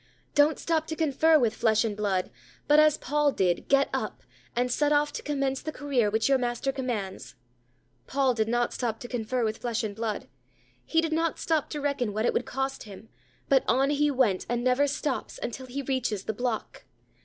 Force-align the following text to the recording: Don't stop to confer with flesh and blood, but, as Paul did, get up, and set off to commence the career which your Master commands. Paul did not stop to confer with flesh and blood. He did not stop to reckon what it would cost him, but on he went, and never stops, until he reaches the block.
Don't 0.33 0.57
stop 0.57 0.87
to 0.87 0.95
confer 0.95 1.37
with 1.37 1.53
flesh 1.53 1.83
and 1.83 1.95
blood, 1.95 2.31
but, 2.67 2.79
as 2.79 2.97
Paul 2.97 3.31
did, 3.31 3.67
get 3.67 3.87
up, 3.93 4.23
and 4.55 4.71
set 4.71 4.91
off 4.91 5.13
to 5.13 5.21
commence 5.21 5.61
the 5.61 5.71
career 5.71 6.09
which 6.09 6.27
your 6.27 6.39
Master 6.39 6.71
commands. 6.71 7.35
Paul 8.07 8.33
did 8.33 8.47
not 8.47 8.73
stop 8.73 8.99
to 9.01 9.07
confer 9.07 9.43
with 9.43 9.59
flesh 9.59 9.83
and 9.83 9.95
blood. 9.95 10.27
He 10.85 11.01
did 11.01 11.13
not 11.13 11.37
stop 11.37 11.69
to 11.69 11.79
reckon 11.81 12.13
what 12.13 12.25
it 12.25 12.33
would 12.33 12.45
cost 12.47 12.81
him, 12.85 13.09
but 13.47 13.63
on 13.67 13.91
he 13.91 14.09
went, 14.09 14.47
and 14.49 14.63
never 14.63 14.87
stops, 14.87 15.39
until 15.43 15.67
he 15.67 15.83
reaches 15.83 16.23
the 16.23 16.33
block. 16.33 16.85